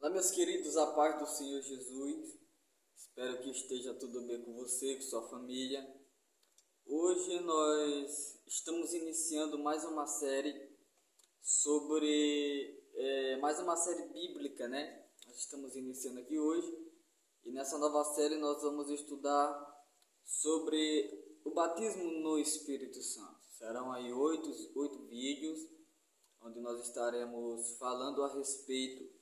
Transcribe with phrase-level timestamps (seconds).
[0.00, 2.38] Olá, meus queridos, a paz do Senhor Jesus.
[2.96, 5.92] Espero que esteja tudo bem com você, com sua família.
[6.86, 10.70] Hoje nós estamos iniciando mais uma série
[11.42, 15.04] sobre é, mais uma série bíblica, né?
[15.26, 16.72] Nós estamos iniciando aqui hoje
[17.44, 19.84] e nessa nova série nós vamos estudar
[20.24, 23.44] sobre o batismo no Espírito Santo.
[23.50, 25.58] Serão aí oito, oito vídeos
[26.40, 29.17] onde nós estaremos falando a respeito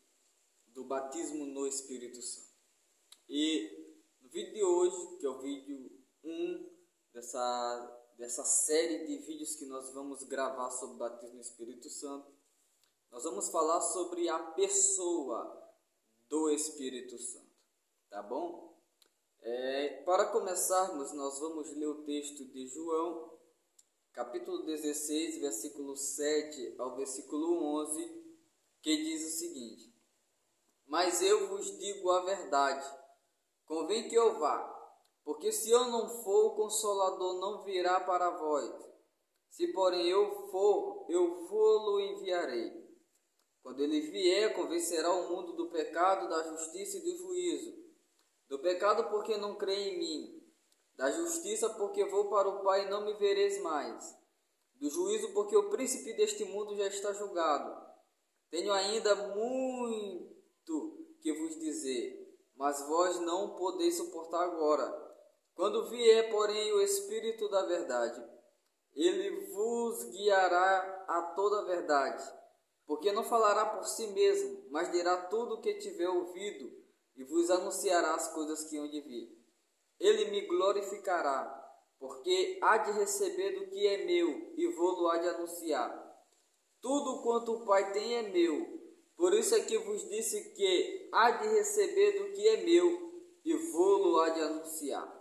[0.77, 2.51] do batismo no Espírito Santo.
[3.27, 5.91] E no vídeo de hoje, que é o vídeo
[6.23, 6.71] 1
[7.15, 12.30] dessa, dessa série de vídeos que nós vamos gravar sobre o batismo no Espírito Santo,
[13.11, 15.66] nós vamos falar sobre a pessoa
[16.29, 17.57] do Espírito Santo,
[18.11, 18.77] tá bom?
[19.41, 23.32] É, para começarmos, nós vamos ler o texto de João,
[24.13, 28.24] capítulo 16, versículo 7 ao versículo 11,
[28.82, 29.96] que diz o seguinte:
[30.87, 32.87] mas eu vos digo a verdade:
[33.66, 34.76] convém que eu vá,
[35.24, 38.87] porque se eu não for, o Consolador não virá para vós.
[39.51, 42.87] Se, porém, eu for, eu vou-lo enviarei.
[43.62, 47.74] Quando ele vier, convencerá o mundo do pecado, da justiça e do juízo.
[48.48, 50.52] Do pecado, porque não crê em mim.
[50.95, 54.16] Da justiça, porque vou para o Pai e não me vereis mais.
[54.76, 57.84] Do juízo, porque o príncipe deste mundo já está julgado.
[58.51, 60.35] Tenho ainda muito
[61.21, 65.06] que vos dizer, mas vós não podeis suportar agora.
[65.55, 68.22] Quando vier, porém, o Espírito da verdade,
[68.94, 72.25] ele vos guiará a toda a verdade,
[72.87, 76.71] porque não falará por si mesmo, mas dirá tudo o que tiver ouvido
[77.17, 79.37] e vos anunciará as coisas que hão de vir.
[79.99, 81.62] Ele me glorificará,
[81.99, 86.06] porque há de receber do que é meu e vou-lo há de anunciar.
[86.81, 88.75] Tudo quanto o Pai tem é meu,
[89.16, 93.54] por isso é que vos disse que há de receber do que é meu e
[93.72, 95.16] vou-lo há de anunciar.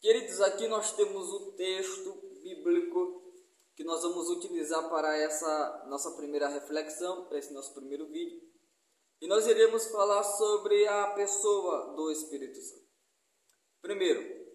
[0.00, 2.12] Queridos, aqui nós temos o texto
[2.42, 3.32] bíblico
[3.74, 8.40] que nós vamos utilizar para essa nossa primeira reflexão, para esse nosso primeiro vídeo.
[9.20, 12.88] E nós iremos falar sobre a pessoa do Espírito Santo.
[13.80, 14.48] Primeiro,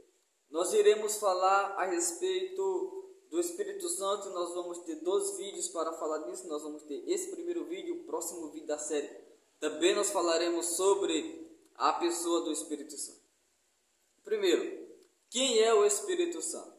[0.49, 3.02] nós iremos falar a respeito
[3.33, 6.47] do Espírito Santo, nós vamos ter dois vídeos para falar disso.
[6.47, 9.09] Nós vamos ter esse primeiro vídeo, o próximo vídeo da série.
[9.59, 13.23] Também nós falaremos sobre a pessoa do Espírito Santo.
[14.23, 14.87] Primeiro,
[15.31, 16.77] quem é o Espírito Santo?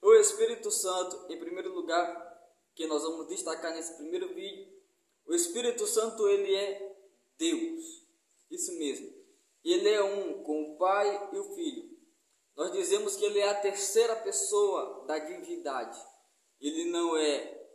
[0.00, 4.72] O Espírito Santo, em primeiro lugar, que nós vamos destacar nesse primeiro vídeo,
[5.26, 6.96] o Espírito Santo ele é
[7.36, 8.06] Deus.
[8.48, 9.12] Isso mesmo.
[9.64, 11.93] Ele é um com o Pai e o Filho.
[12.56, 15.98] Nós dizemos que ele é a terceira pessoa da divindade.
[16.60, 17.68] Ele não é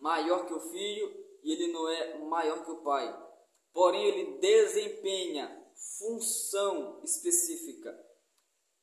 [0.00, 3.32] maior que o filho e ele não é maior que o pai.
[3.72, 5.62] Porém, ele desempenha
[5.98, 7.98] função específica.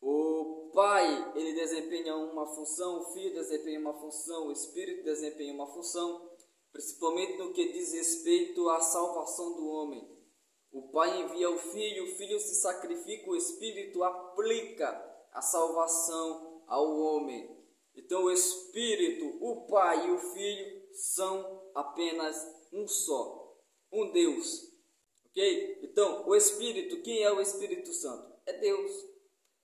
[0.02, 5.68] O pai, ele desempenha uma função, o filho desempenha uma função, o espírito desempenha uma
[5.68, 6.30] função,
[6.72, 10.08] principalmente no que diz respeito à salvação do homem.
[10.72, 16.98] O pai envia o filho, o filho se sacrifica, o espírito aplica a salvação ao
[16.98, 17.58] homem.
[17.96, 23.58] Então, o Espírito, o Pai e o Filho são apenas um só,
[23.92, 24.72] um Deus.
[25.28, 25.80] Ok?
[25.84, 28.34] Então, o Espírito, quem é o Espírito Santo?
[28.46, 28.92] É Deus.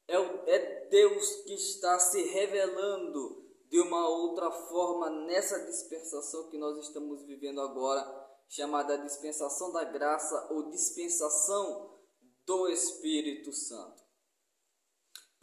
[0.08, 6.78] É, é Deus que está se revelando de uma outra forma nessa dispensação que nós
[6.78, 8.04] estamos vivendo agora,
[8.48, 12.00] chamada dispensação da graça ou dispensação
[12.46, 14.05] do Espírito Santo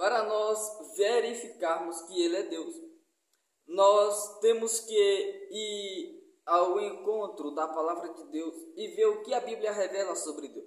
[0.03, 2.75] para nós verificarmos que Ele é Deus.
[3.69, 9.39] Nós temos que ir ao encontro da palavra de Deus e ver o que a
[9.39, 10.67] Bíblia revela sobre Deus.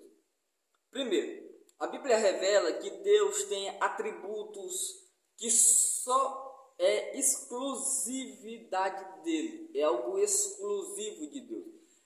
[0.90, 5.04] Primeiro, a Bíblia revela que Deus tem atributos
[5.36, 11.66] que só é exclusividade dele, é algo exclusivo de Deus.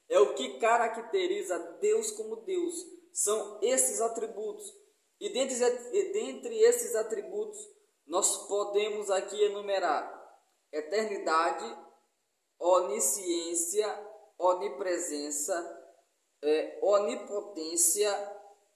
[0.09, 2.87] É o que caracteriza Deus como Deus.
[3.13, 4.78] São esses atributos
[5.19, 5.29] e
[6.13, 7.59] dentre, esses atributos,
[8.07, 10.17] nós podemos aqui enumerar
[10.71, 11.77] eternidade,
[12.57, 13.87] onisciência,
[14.37, 15.77] onipresença,
[16.41, 18.11] é, onipotência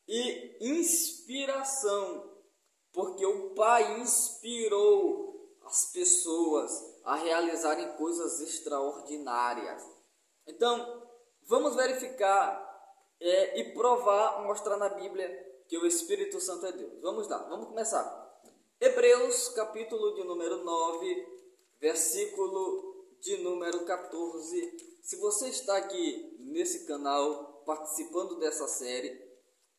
[0.08, 2.30] e inspiração,
[2.92, 6.72] porque o Pai inspirou as pessoas
[7.06, 9.82] a realizarem coisas extraordinárias.
[10.46, 11.08] Então,
[11.44, 12.62] vamos verificar
[13.20, 17.02] é, e provar, mostrar na Bíblia que o Espírito Santo é Deus.
[17.02, 18.24] Vamos lá, vamos começar.
[18.80, 21.28] Hebreus, capítulo de número 9,
[21.80, 25.00] versículo de número 14.
[25.02, 29.22] Se você está aqui nesse canal, participando dessa série,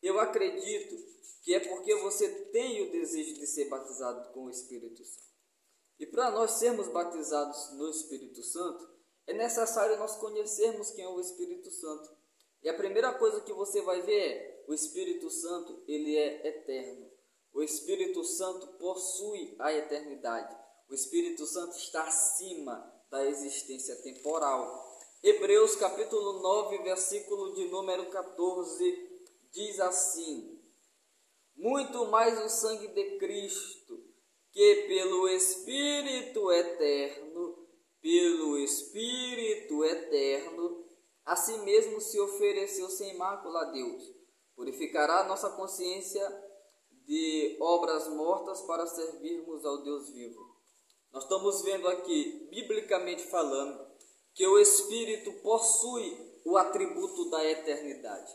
[0.01, 0.95] eu acredito
[1.41, 5.25] que é porque você tem o desejo de ser batizado com o Espírito Santo.
[5.99, 8.89] E para nós sermos batizados no Espírito Santo,
[9.27, 12.09] é necessário nós conhecermos quem é o Espírito Santo.
[12.61, 17.09] E a primeira coisa que você vai ver é: o Espírito Santo, ele é eterno.
[17.53, 20.55] O Espírito Santo possui a eternidade.
[20.89, 24.83] O Espírito Santo está acima da existência temporal.
[25.23, 29.15] Hebreus capítulo 9, versículo de número 14
[29.51, 30.61] diz assim:
[31.55, 34.03] Muito mais o sangue de Cristo,
[34.51, 37.67] que pelo Espírito eterno,
[38.01, 40.85] pelo Espírito eterno,
[41.23, 44.14] a si mesmo se ofereceu sem mácula a Deus,
[44.55, 46.25] purificará nossa consciência
[47.05, 50.55] de obras mortas para servirmos ao Deus vivo.
[51.11, 53.85] Nós estamos vendo aqui, biblicamente falando,
[54.33, 58.31] que o Espírito possui o atributo da eternidade.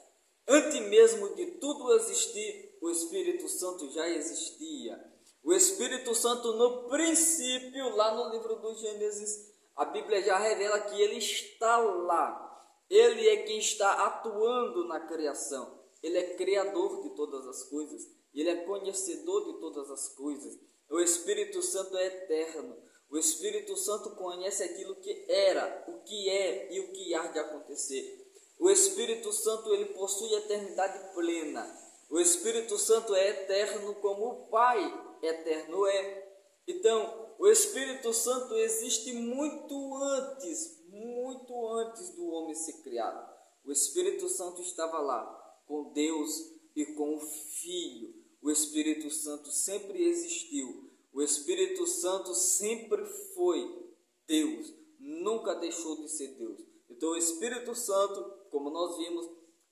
[0.48, 4.98] Antes mesmo de tudo existir, o Espírito Santo já existia.
[5.42, 11.00] O Espírito Santo, no princípio, lá no livro do Gênesis, a Bíblia já revela que
[11.00, 12.46] ele está lá.
[12.88, 15.79] Ele é quem está atuando na criação.
[16.02, 18.06] Ele é criador de todas as coisas.
[18.32, 20.58] Ele é conhecedor de todas as coisas.
[20.88, 22.76] O Espírito Santo é eterno.
[23.10, 27.38] O Espírito Santo conhece aquilo que era, o que é e o que há de
[27.38, 28.30] acontecer.
[28.58, 31.66] O Espírito Santo ele possui eternidade plena.
[32.08, 36.28] O Espírito Santo é eterno como o Pai eterno é.
[36.66, 43.28] Então, o Espírito Santo existe muito antes, muito antes do homem ser criado.
[43.64, 45.39] O Espírito Santo estava lá
[45.70, 48.12] com Deus e com o Filho.
[48.42, 50.90] O Espírito Santo sempre existiu.
[51.12, 53.94] O Espírito Santo sempre foi
[54.26, 56.60] Deus, nunca deixou de ser Deus.
[56.88, 59.28] Então, o Espírito Santo, como nós vimos,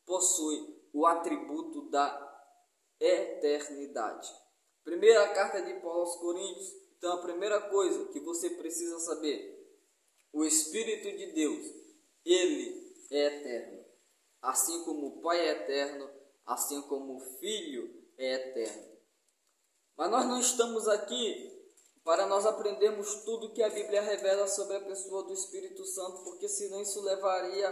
[0.07, 2.27] possui o atributo da
[3.01, 4.29] eternidade.
[4.85, 6.73] Primeira carta de Paulo aos Coríntios.
[6.97, 9.81] Então, a primeira coisa que você precisa saber:
[10.33, 11.75] o Espírito de Deus,
[12.25, 13.78] ele é eterno.
[14.41, 16.09] Assim como o Pai é eterno,
[16.47, 18.99] assim como o Filho é eterno.
[19.97, 21.59] Mas nós não estamos aqui
[22.05, 26.49] para nós aprendermos tudo que a Bíblia revela sobre a pessoa do Espírito Santo, porque
[26.49, 27.69] senão isso levaria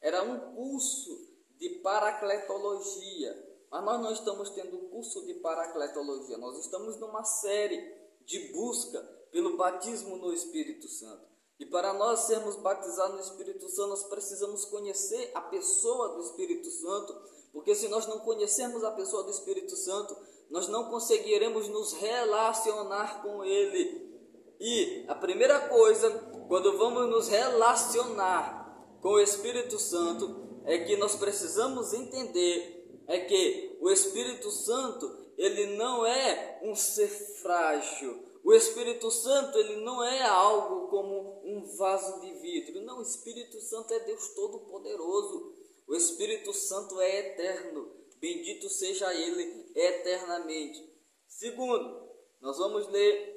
[0.00, 3.54] era um curso de paracletologia.
[3.70, 7.92] Mas nós não estamos tendo um curso de paracletologia, nós estamos numa série
[8.24, 9.02] de busca
[9.32, 11.33] pelo batismo no Espírito Santo.
[11.58, 16.68] E para nós sermos batizados no Espírito Santo, nós precisamos conhecer a pessoa do Espírito
[16.70, 17.14] Santo,
[17.52, 20.16] porque se nós não conhecermos a pessoa do Espírito Santo,
[20.50, 24.12] nós não conseguiremos nos relacionar com Ele.
[24.58, 26.10] E a primeira coisa,
[26.48, 32.74] quando vamos nos relacionar com o Espírito Santo, é que nós precisamos entender
[33.06, 38.22] é que o Espírito Santo ele não é um ser frágil.
[38.42, 41.23] O Espírito Santo ele não é algo como
[41.64, 42.82] um vaso de vidro.
[42.82, 45.54] Não, o Espírito Santo é Deus Todo-Poderoso.
[45.88, 47.90] O Espírito Santo é eterno.
[48.18, 50.92] Bendito seja Ele eternamente.
[51.26, 52.08] Segundo,
[52.40, 53.34] nós vamos ler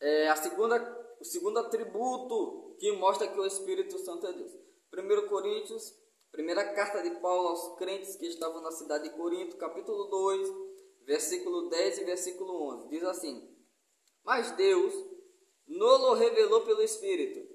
[0.00, 4.52] é, a segunda, o segundo atributo que mostra que o Espírito Santo é Deus.
[4.92, 5.94] 1 Coríntios,
[6.30, 10.48] primeira carta de Paulo aos crentes que estavam na cidade de Corinto, capítulo 2,
[11.04, 12.88] versículo 10 e versículo 11.
[12.88, 13.56] Diz assim:
[14.22, 14.92] Mas Deus
[15.66, 17.51] nolo revelou pelo Espírito,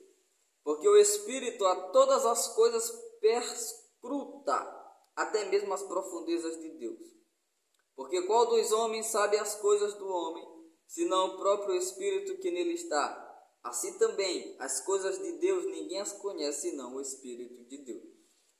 [0.67, 4.53] porque o Espírito a todas as coisas perscruta
[5.15, 6.99] até mesmo as profundezas de Deus.
[7.95, 10.45] Porque qual dos homens sabe as coisas do homem,
[10.85, 13.47] senão o próprio Espírito que nele está?
[13.63, 18.03] Assim também, as coisas de Deus ninguém as conhece, senão o Espírito de Deus.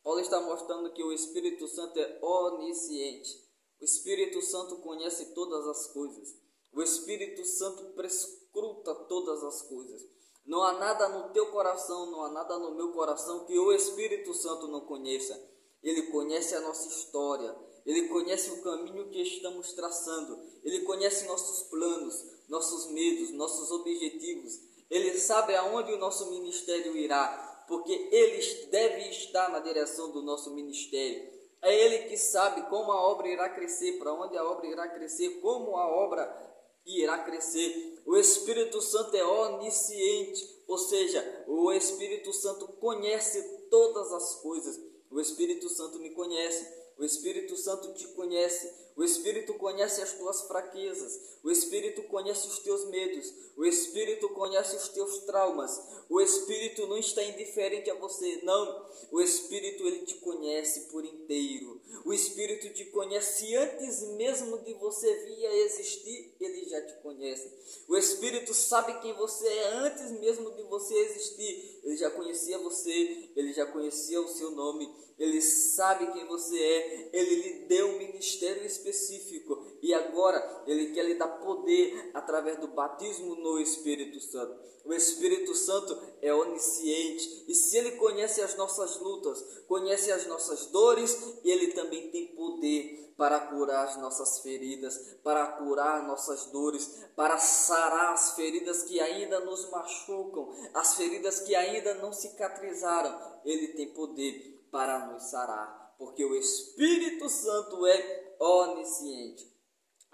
[0.02, 3.38] Paulo está mostrando que o Espírito Santo é onisciente.
[3.82, 6.38] O Espírito Santo conhece todas as coisas.
[6.72, 10.17] O Espírito Santo prescruta todas as coisas.
[10.48, 14.34] Não há nada no teu coração, não há nada no meu coração que o Espírito
[14.34, 15.38] Santo não conheça.
[15.84, 17.54] Ele conhece a nossa história,
[17.86, 22.16] ele conhece o caminho que estamos traçando, ele conhece nossos planos,
[22.48, 24.54] nossos medos, nossos objetivos.
[24.90, 30.54] Ele sabe aonde o nosso ministério irá, porque ele deve estar na direção do nosso
[30.54, 31.30] ministério.
[31.62, 35.42] É ele que sabe como a obra irá crescer, para onde a obra irá crescer,
[35.42, 36.48] como a obra
[36.86, 37.97] irá crescer.
[38.08, 44.80] O Espírito Santo é onisciente, ou seja, o Espírito Santo conhece todas as coisas.
[45.12, 46.66] O Espírito Santo me conhece,
[46.98, 51.38] o Espírito Santo te conhece, O Espírito conhece as tuas fraquezas.
[51.44, 53.32] O Espírito conhece os teus medos.
[53.56, 55.80] O Espírito conhece os teus traumas.
[56.10, 58.90] O Espírito não está indiferente a você, não.
[59.12, 61.80] O Espírito ele te conhece por inteiro.
[62.06, 67.52] O Espírito te conhece antes mesmo de você vir a existir, ele já te conhece.
[67.88, 71.82] O Espírito sabe quem você é antes mesmo de você existir.
[71.84, 77.10] Ele já conhecia você, ele já conhecia o seu nome, ele sabe quem você é,
[77.12, 82.70] ele lhe deu um ministério específico e agora ele quer lhe dar poder através do
[82.70, 84.58] batismo no Espírito Santo.
[84.86, 90.68] O Espírito Santo é onisciente e se ele conhece as nossas lutas, conhece as nossas
[90.68, 97.38] dores, ele também tem poder para curar as nossas feridas, para curar nossas dores, para
[97.40, 103.20] sarar as feridas que ainda nos machucam, as feridas que ainda não cicatrizaram.
[103.44, 109.56] Ele tem poder para nos sarar, porque o Espírito Santo é onisciente.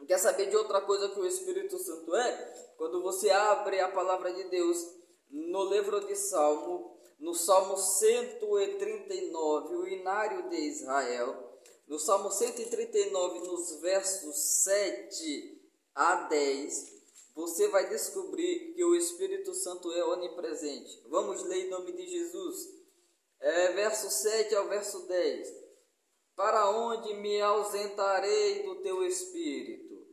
[0.08, 2.74] Quer saber de outra coisa que o Espírito Santo é?
[2.78, 4.86] Quando você abre a palavra de Deus
[5.30, 13.80] no livro de Salmo, no Salmo 139, o inário de Israel, no Salmo 139, nos
[13.80, 15.62] versos 7
[15.96, 16.94] a 10,
[17.36, 21.02] você vai descobrir que o Espírito Santo é onipresente.
[21.08, 22.70] Vamos ler em nome de Jesus.
[23.40, 25.63] É, verso 7 ao verso 10.
[26.36, 30.08] Para onde me ausentarei do teu espírito?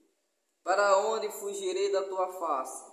[0.62, 2.84] Para onde fugirei da tua face?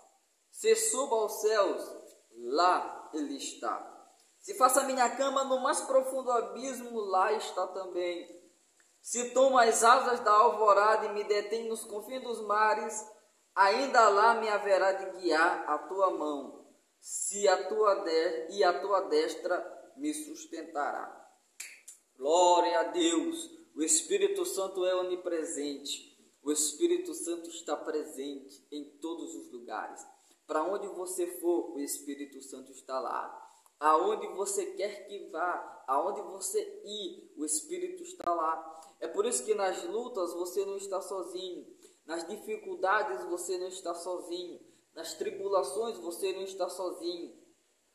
[0.52, 1.98] Se suba aos céus,
[2.38, 3.96] lá ele está.
[4.40, 8.38] Se faça minha cama no mais profundo abismo, lá está também.
[9.02, 13.06] Se tomo as asas da alvorada e me detém nos confins dos mares,
[13.54, 16.66] ainda lá me haverá de guiar a tua mão,
[17.00, 18.56] se a tua de...
[18.56, 21.27] e a tua destra me sustentará.
[22.18, 23.50] Glória a Deus.
[23.76, 26.18] O Espírito Santo é onipresente.
[26.42, 30.04] O Espírito Santo está presente em todos os lugares.
[30.48, 33.44] Para onde você for, o Espírito Santo está lá.
[33.80, 38.82] Aonde você quer que vá, aonde você ir, o Espírito está lá.
[39.00, 41.68] É por isso que nas lutas você não está sozinho,
[42.04, 44.60] nas dificuldades você não está sozinho,
[44.96, 47.38] nas tribulações você não está sozinho.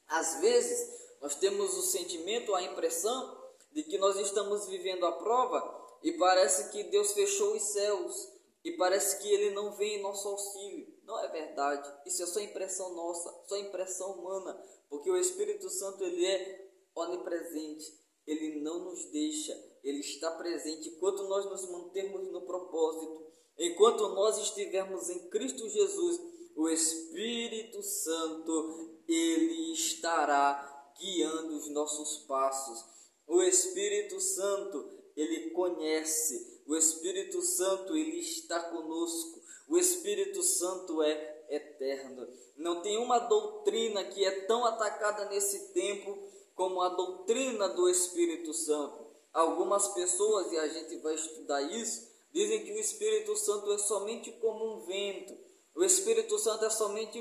[0.06, 3.41] Às vezes nós temos o sentimento, a impressão
[3.72, 8.28] de que nós estamos vivendo a prova e parece que Deus fechou os céus
[8.64, 10.92] e parece que Ele não vem em nosso auxílio.
[11.04, 11.92] Não é verdade.
[12.06, 18.00] Isso é só impressão nossa, só impressão humana, porque o Espírito Santo ele é onipresente.
[18.24, 19.52] Ele não nos deixa,
[19.82, 23.26] ele está presente enquanto nós nos mantermos no propósito,
[23.58, 26.20] enquanto nós estivermos em Cristo Jesus.
[26.54, 32.84] O Espírito Santo ele estará guiando os nossos passos
[33.32, 36.60] o Espírito Santo, ele conhece.
[36.66, 39.40] O Espírito Santo, ele está conosco.
[39.66, 42.28] O Espírito Santo é eterno.
[42.58, 46.18] Não tem uma doutrina que é tão atacada nesse tempo
[46.54, 49.06] como a doutrina do Espírito Santo.
[49.32, 54.30] Algumas pessoas, e a gente vai estudar isso, dizem que o Espírito Santo é somente
[54.32, 55.34] como um vento.
[55.74, 57.18] O Espírito Santo é somente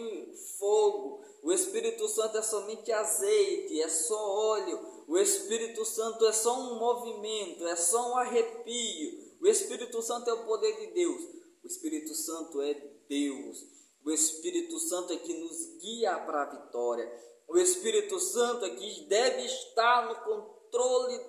[0.60, 1.24] fogo.
[1.42, 5.04] O Espírito Santo é somente azeite, é só óleo.
[5.08, 9.32] O Espírito Santo é só um movimento, é só um arrepio.
[9.42, 11.22] O Espírito Santo é o poder de Deus.
[11.64, 12.74] O Espírito Santo é
[13.08, 13.66] Deus.
[14.04, 17.12] O Espírito Santo é que nos guia para a vitória.
[17.48, 20.61] O Espírito Santo é que deve estar no controle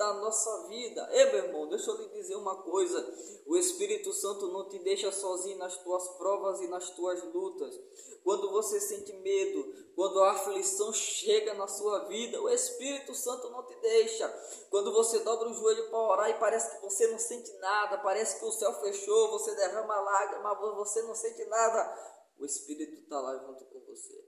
[0.02, 1.08] da nossa vida.
[1.12, 3.00] Ei, meu irmão, deixa eu lhe dizer uma coisa.
[3.46, 7.78] O Espírito Santo não te deixa sozinho nas tuas provas e nas tuas lutas.
[8.24, 13.64] Quando você sente medo, quando a aflição chega na sua vida, o Espírito Santo não
[13.64, 14.28] te deixa.
[14.70, 18.38] Quando você dobra o joelho para orar e parece que você não sente nada, parece
[18.38, 23.36] que o céu fechou, você derrama lágrima, você não sente nada, o Espírito está lá
[23.38, 24.24] junto com você.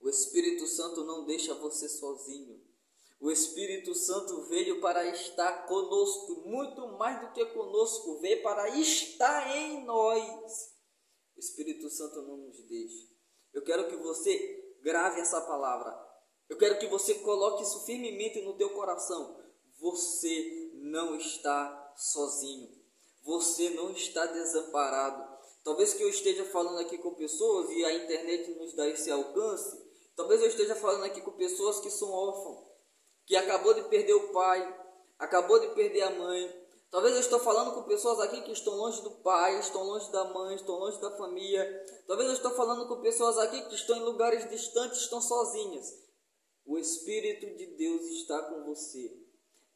[0.00, 2.71] O Espírito Santo não deixa você sozinho.
[3.22, 9.56] O Espírito Santo veio para estar conosco, muito mais do que conosco, veio para estar
[9.56, 10.74] em nós.
[11.36, 13.06] O Espírito Santo não nos deixa.
[13.54, 15.96] Eu quero que você grave essa palavra.
[16.48, 19.40] Eu quero que você coloque isso firmemente no teu coração.
[19.78, 22.70] Você não está sozinho.
[23.22, 25.32] Você não está desamparado.
[25.62, 29.80] Talvez que eu esteja falando aqui com pessoas e a internet nos dá esse alcance.
[30.16, 32.71] Talvez eu esteja falando aqui com pessoas que são órfãos,
[33.32, 34.78] que acabou de perder o pai,
[35.18, 39.00] acabou de perder a mãe, Talvez eu estou falando com pessoas aqui que estão longe
[39.00, 41.64] do pai, estão longe da mãe, estão longe da família.
[42.06, 45.90] Talvez eu estou falando com pessoas aqui que estão em lugares distantes, estão sozinhas.
[46.66, 49.10] O Espírito de Deus está com você.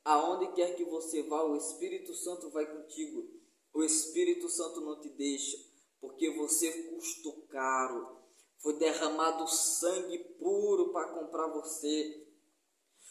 [0.05, 3.27] Aonde quer que você vá, o Espírito Santo vai contigo.
[3.73, 5.57] O Espírito Santo não te deixa,
[5.99, 8.15] porque você custou caro.
[8.59, 12.26] Foi derramado sangue puro para comprar você.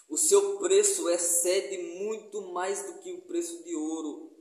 [0.08, 4.32] O seu preço excede muito mais do que o preço de ouro.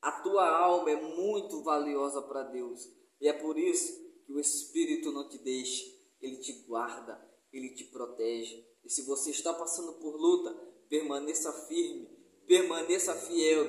[0.00, 2.88] A tua alma é muito valiosa para Deus.
[3.20, 5.84] E é por isso que o Espírito não te deixa.
[6.20, 7.20] Ele te guarda,
[7.52, 8.66] ele te protege.
[8.84, 10.52] E se você está passando por luta,
[10.88, 12.08] permaneça firme,
[12.46, 13.64] permaneça fiel,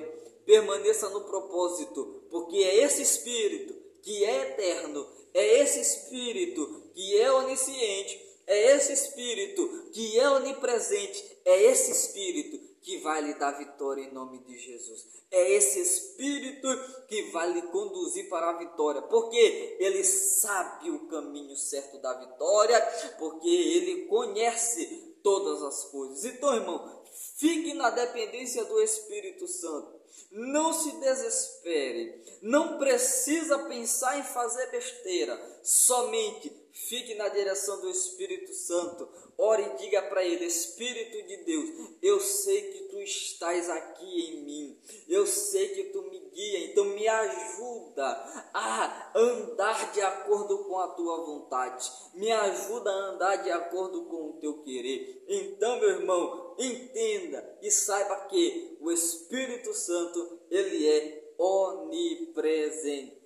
[0.45, 7.31] permaneça no propósito, porque é esse Espírito que é eterno, é esse Espírito que é
[7.31, 14.03] onisciente, é esse Espírito que é onipresente, é esse Espírito que vai lhe dar vitória
[14.03, 15.05] em nome de Jesus.
[15.31, 16.67] É esse Espírito
[17.07, 22.79] que vai lhe conduzir para a vitória, porque ele sabe o caminho certo da vitória,
[23.17, 26.25] porque ele conhece todas as coisas.
[26.25, 27.03] Então, irmão,
[27.37, 30.03] fique na dependência do Espírito Santo.
[30.29, 32.21] Não se desespere.
[32.41, 35.39] Não precisa pensar em fazer besteira.
[35.63, 39.07] Somente fique na direção do Espírito Santo.
[39.37, 41.69] Ore e diga para ele: Espírito de Deus,
[42.01, 44.79] eu sei que tu estás aqui em mim.
[45.07, 48.05] Eu sei que tu me guia, então me ajuda
[48.53, 51.91] a andar de acordo com a tua vontade.
[52.13, 55.23] Me ajuda a andar de acordo com o teu querer.
[55.27, 63.21] Então, meu irmão, entenda e saiba que o Espírito Santo, ele é onipresente.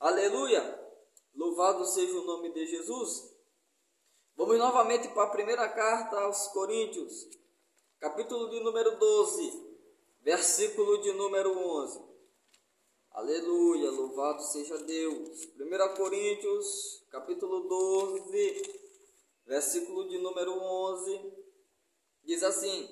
[0.00, 0.81] Aleluia!
[1.34, 3.32] Louvado seja o nome de Jesus.
[4.36, 7.26] Vamos novamente para a primeira carta aos Coríntios,
[7.98, 9.78] capítulo de número 12,
[10.20, 12.02] versículo de número 11.
[13.12, 15.48] Aleluia, louvado seja Deus.
[15.58, 18.62] 1 Coríntios, capítulo 12,
[19.46, 21.32] versículo de número 11,
[22.24, 22.88] diz assim: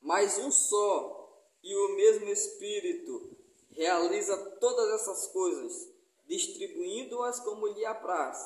[0.00, 3.36] Mas um só e o mesmo Espírito
[3.70, 5.97] realiza todas essas coisas
[6.28, 8.38] distribuindo-as como lhe apraz,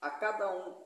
[0.00, 0.84] a cada um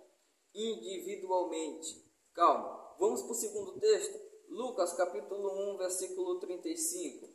[0.55, 2.05] individualmente.
[2.33, 4.19] Calma, vamos para o segundo texto,
[4.49, 7.29] Lucas capítulo 1, versículo 35.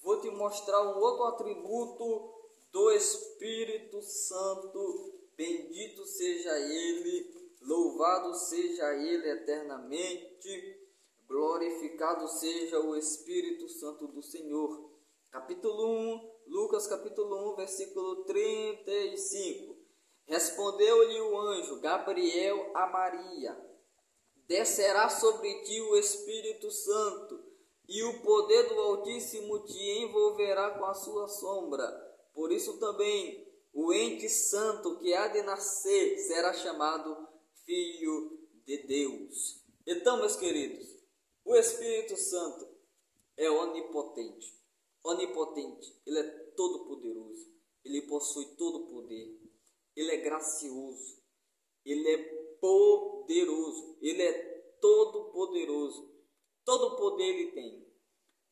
[0.00, 2.32] Vou te mostrar um outro atributo
[2.70, 5.12] do Espírito Santo.
[5.36, 10.88] Bendito seja Ele, louvado seja Ele eternamente,
[11.26, 14.93] glorificado seja o Espírito Santo do Senhor.
[15.34, 19.76] Capítulo 1, Lucas capítulo 1, versículo 35.
[20.26, 23.58] Respondeu-lhe o anjo Gabriel a Maria:
[24.46, 27.44] Descerá sobre ti o Espírito Santo,
[27.88, 31.84] e o poder do Altíssimo te envolverá com a sua sombra.
[32.32, 37.26] Por isso também o ente santo que há de nascer será chamado
[37.66, 39.64] Filho de Deus.
[39.84, 40.86] Então, meus queridos,
[41.44, 42.68] o Espírito Santo
[43.36, 44.62] é onipotente
[45.04, 46.22] onipotente, ele é
[46.56, 47.52] todo poderoso,
[47.84, 49.38] ele possui todo o poder,
[49.94, 51.22] ele é gracioso,
[51.84, 52.18] ele é
[52.58, 54.32] poderoso, ele é
[54.80, 56.10] todo poderoso,
[56.64, 57.84] todo poder ele tem.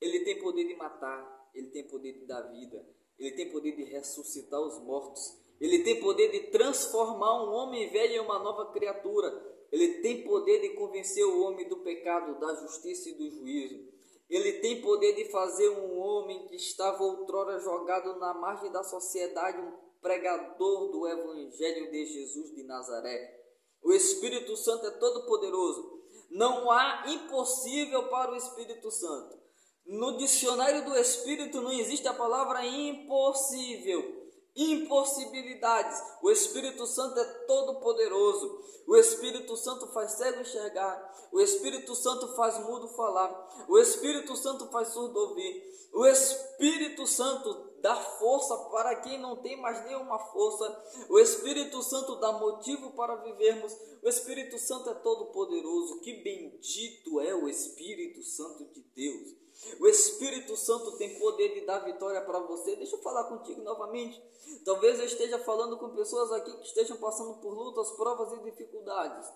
[0.00, 2.86] Ele tem poder de matar, ele tem poder de dar vida,
[3.18, 8.14] ele tem poder de ressuscitar os mortos, ele tem poder de transformar um homem velho
[8.14, 9.30] em uma nova criatura.
[9.70, 13.88] Ele tem poder de convencer o homem do pecado, da justiça e do juízo.
[14.32, 19.60] Ele tem poder de fazer um homem que estava outrora jogado na margem da sociedade,
[19.60, 23.38] um pregador do Evangelho de Jesus de Nazaré.
[23.82, 26.00] O Espírito Santo é todo poderoso.
[26.30, 29.38] Não há impossível para o Espírito Santo.
[29.84, 34.21] No dicionário do Espírito não existe a palavra impossível
[34.54, 36.02] impossibilidades.
[36.22, 38.60] O Espírito Santo é todo poderoso.
[38.86, 41.12] O Espírito Santo faz cego enxergar.
[41.32, 43.66] O Espírito Santo faz mudo falar.
[43.68, 45.72] O Espírito Santo faz surdo ouvir.
[45.92, 50.82] O Espírito Santo dá força para quem não tem mais nenhuma força.
[51.10, 53.76] O Espírito Santo dá motivo para vivermos.
[54.02, 56.00] O Espírito Santo é todo poderoso.
[56.00, 59.36] Que bendito é o Espírito Santo de Deus.
[59.80, 62.76] O Espírito Santo tem poder de dar vitória para você.
[62.76, 64.22] Deixa eu falar contigo novamente.
[64.64, 69.28] Talvez eu esteja falando com pessoas aqui que estejam passando por lutas, provas e dificuldades.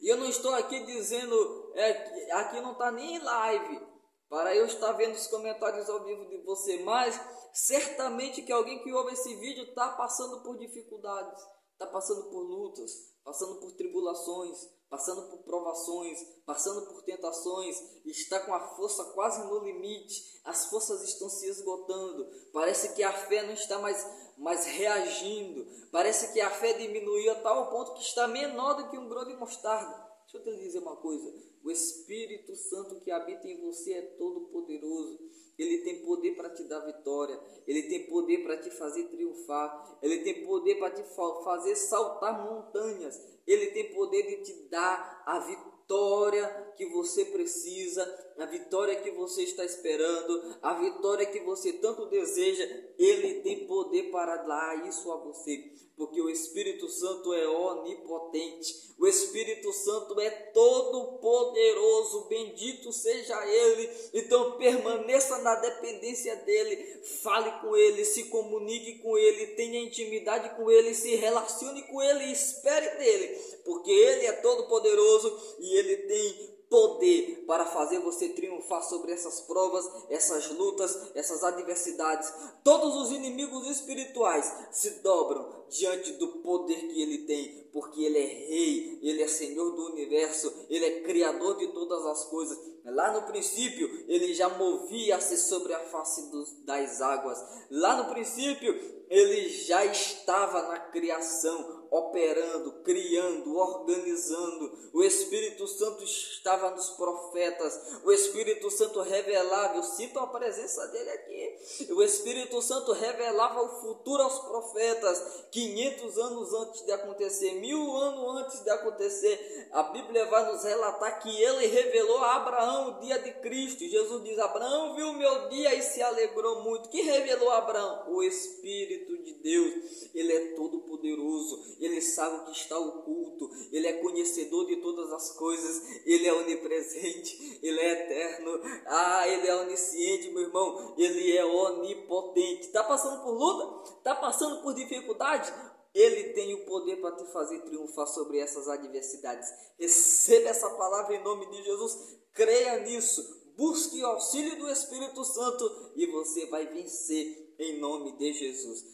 [0.00, 3.93] E eu não estou aqui dizendo, é, aqui não está nem em live,
[4.28, 7.20] para eu estar vendo os comentários ao vivo de você, mas
[7.52, 11.40] certamente que alguém que ouve esse vídeo está passando por dificuldades,
[11.72, 12.90] está passando por lutas,
[13.24, 14.58] passando por tribulações,
[14.88, 21.02] passando por provações, passando por tentações, está com a força quase no limite, as forças
[21.02, 24.06] estão se esgotando, parece que a fé não está mais,
[24.36, 28.98] mais reagindo, parece que a fé diminuiu a tal ponto que está menor do que
[28.98, 30.03] um grão de mostarda.
[30.34, 34.48] Deixa eu te dizer uma coisa: o Espírito Santo que habita em você é todo
[34.48, 35.18] poderoso.
[35.56, 40.18] Ele tem poder para te dar vitória, ele tem poder para te fazer triunfar, ele
[40.24, 41.04] tem poder para te
[41.44, 48.04] fazer saltar montanhas, ele tem poder de te dar a vitória que você precisa,
[48.38, 52.64] a vitória que você está esperando, a vitória que você tanto deseja.
[52.98, 59.06] Ele tem poder para dar isso a você, porque o Espírito Santo é onipotente, o
[59.06, 63.88] Espírito Santo é todo poderoso, bendito seja Ele.
[64.12, 66.76] Então permaneça na dependência dele,
[67.22, 72.32] fale com Ele, se comunique com Ele, tenha intimidade com Ele, se relacione com Ele,
[72.32, 78.82] espere dele, porque Ele é todo poderoso e Ele tem poder para fazer você triunfar
[78.82, 82.32] sobre essas provas, essas lutas, essas adversidades.
[82.64, 88.26] Todos os inimigos espirituais se dobram diante do poder que ele tem, porque ele é
[88.26, 92.58] rei, ele é senhor do universo, ele é criador de todas as coisas.
[92.84, 97.38] Lá no princípio, ele já movia-se sobre a face dos, das águas.
[97.70, 98.74] Lá no princípio,
[99.08, 104.72] ele já estava na criação operando, criando, organizando.
[104.92, 108.00] O Espírito Santo estava nos profetas.
[108.04, 111.92] O Espírito Santo revelava, eu sinto a presença dele aqui.
[111.92, 118.42] O Espírito Santo revelava o futuro aos profetas, 500 anos antes de acontecer, mil anos
[118.42, 119.68] antes de acontecer.
[119.70, 123.84] A Bíblia vai nos relatar que ele revelou a Abraão o dia de Cristo.
[123.84, 126.88] Jesus diz: Abraão viu o meu dia e se alegrou muito.
[126.88, 128.12] Que revelou Abraão?
[128.12, 130.08] O Espírito de Deus.
[130.12, 135.12] Ele é todo poderoso ele sabe o que está oculto, ele é conhecedor de todas
[135.12, 141.36] as coisas, ele é onipresente, ele é eterno, ah, ele é onisciente, meu irmão, ele
[141.36, 142.66] é onipotente.
[142.66, 143.92] Está passando por luta?
[143.98, 145.52] Está passando por dificuldade?
[145.92, 149.48] Ele tem o poder para te fazer triunfar sobre essas adversidades.
[149.78, 155.92] Receba essa palavra em nome de Jesus, creia nisso, busque o auxílio do Espírito Santo
[155.96, 158.84] e você vai vencer em nome de Jesus.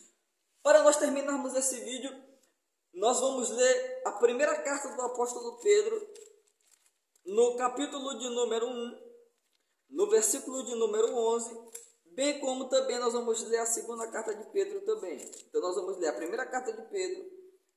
[0.62, 2.10] Para nós terminarmos esse vídeo,
[2.92, 6.08] nós vamos ler a primeira carta do apóstolo Pedro,
[7.24, 9.10] no capítulo de número 1,
[9.90, 11.70] no versículo de número 11,
[12.14, 15.16] bem como também nós vamos ler a segunda carta de Pedro também.
[15.48, 17.24] Então nós vamos ler a primeira carta de Pedro,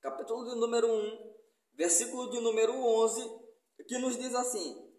[0.01, 1.33] capítulo de número 1,
[1.73, 3.43] versículo de número 11,
[3.87, 4.91] que nos diz assim: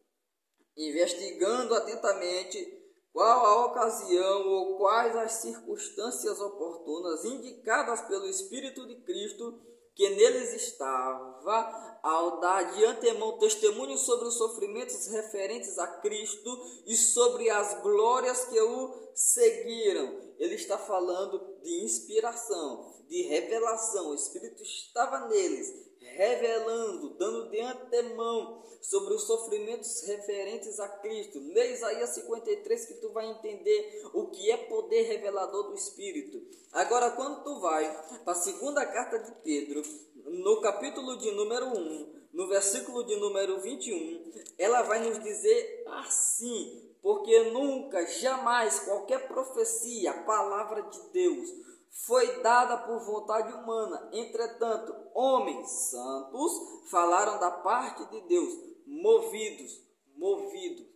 [0.76, 9.73] investigando atentamente qual a ocasião ou quais as circunstâncias oportunas indicadas pelo Espírito de Cristo
[9.94, 16.50] que neles estava, ao dar de antemão testemunho sobre os sofrimentos referentes a Cristo
[16.86, 20.34] e sobre as glórias que o seguiram.
[20.38, 24.10] Ele está falando de inspiração, de revelação.
[24.10, 25.72] O Espírito estava neles,
[26.12, 31.38] revelando, dando de antemão sobre os sofrimentos referentes a Cristo.
[31.52, 36.42] Lê Isaías 53 que tu vai entender o que é poder revelador do Espírito.
[36.72, 37.90] Agora, quando tu vai
[38.24, 39.82] para a segunda carta de Pedro,
[40.26, 46.90] no capítulo de número 1, no versículo de número 21, ela vai nos dizer assim:
[47.00, 51.48] porque nunca, jamais, qualquer profecia, palavra de Deus,
[51.94, 54.10] foi dada por vontade humana.
[54.12, 56.52] Entretanto, homens santos
[56.90, 58.52] falaram da parte de Deus
[58.84, 59.80] movidos,
[60.16, 60.86] movidos,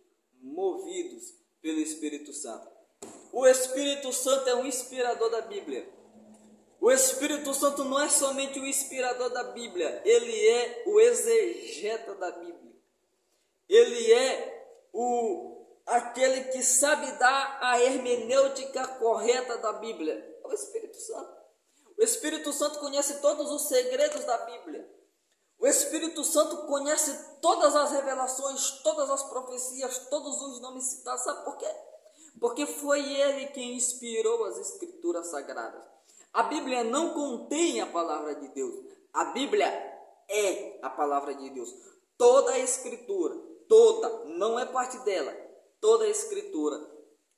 [0.41, 2.69] movidos pelo Espírito Santo.
[3.31, 5.89] O Espírito Santo é um inspirador da Bíblia.
[6.81, 12.31] O Espírito Santo não é somente o inspirador da Bíblia, ele é o exegeta da
[12.31, 12.73] Bíblia.
[13.67, 20.28] Ele é o aquele que sabe dar a hermenêutica correta da Bíblia.
[20.49, 21.37] O Espírito Santo.
[21.95, 24.89] O Espírito Santo conhece todos os segredos da Bíblia.
[25.59, 31.21] O Espírito Santo conhece todas as revelações, todas as profecias, todos os nomes citados.
[31.21, 31.69] Sabe por quê?
[32.39, 35.83] Porque foi ele quem inspirou as Escrituras Sagradas.
[36.33, 38.75] A Bíblia não contém a palavra de Deus.
[39.13, 39.67] A Bíblia
[40.27, 41.75] é a palavra de Deus.
[42.17, 43.35] Toda a Escritura,
[43.67, 45.35] toda, não é parte dela,
[45.79, 46.89] toda a Escritura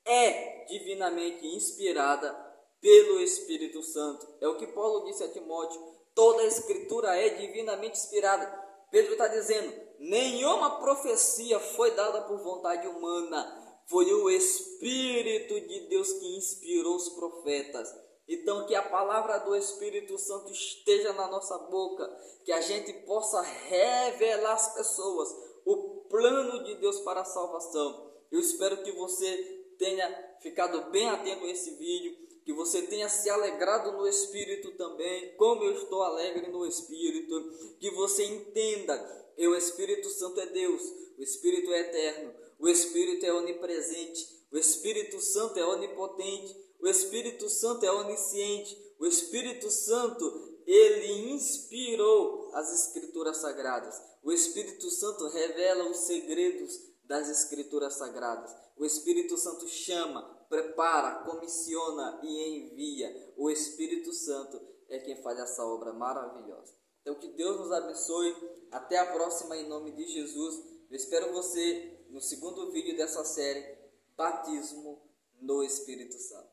[0.04, 2.41] é divinamente inspirada
[2.82, 4.26] pelo Espírito Santo.
[4.42, 5.80] É o que Paulo disse a Timóteo
[6.14, 8.46] Toda a escritura é divinamente inspirada.
[8.90, 13.60] Pedro está dizendo: nenhuma profecia foi dada por vontade humana.
[13.86, 17.88] Foi o Espírito de Deus que inspirou os profetas.
[18.28, 22.08] Então, que a palavra do Espírito Santo esteja na nossa boca,
[22.44, 25.28] que a gente possa revelar às pessoas
[25.64, 28.12] o plano de Deus para a salvação.
[28.30, 29.36] Eu espero que você
[29.78, 35.34] tenha ficado bem atento a esse vídeo que você tenha se alegrado no Espírito também,
[35.36, 38.98] como eu estou alegre no Espírito, que você entenda
[39.36, 40.82] que o Espírito Santo é Deus,
[41.18, 47.48] o Espírito é eterno, o Espírito é onipresente, o Espírito Santo é onipotente, o Espírito
[47.48, 54.00] Santo é onisciente, o Espírito Santo, ele inspirou as Escrituras Sagradas.
[54.22, 58.54] O Espírito Santo revela os segredos das Escrituras Sagradas.
[58.76, 63.32] O Espírito Santo chama, prepara, comissiona e envia.
[63.38, 66.74] O Espírito Santo é quem faz essa obra maravilhosa.
[67.00, 68.36] Então, que Deus nos abençoe.
[68.70, 70.62] Até a próxima, em nome de Jesus.
[70.90, 73.78] Eu espero você no segundo vídeo dessa série
[74.14, 75.00] Batismo
[75.40, 76.51] no Espírito Santo.